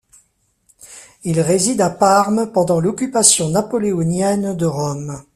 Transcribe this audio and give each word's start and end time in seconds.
Il 1.25 1.39
réside 1.41 1.79
à 1.79 1.91
Parme 1.91 2.51
pendant 2.51 2.79
l'occupation 2.79 3.49
napoléonienne 3.49 4.57
de 4.57 4.65
Rome. 4.65 5.23